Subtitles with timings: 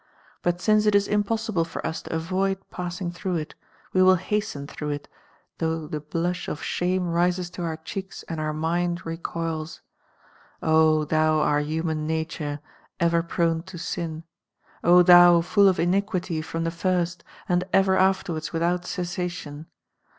[0.41, 3.53] But °^^^ since it is impossible for us to avoid passing ?ice through it,
[3.93, 5.07] we will hasten through it,
[5.59, 9.81] thoui h the biush of shame rises to our checks and our mind recoils.
[10.63, 12.61] O thou our human nature,
[12.99, 14.23] ever prone to sin!
[14.83, 19.67] C thou, full of iniquity froni the first and ever afterwards without cessatior.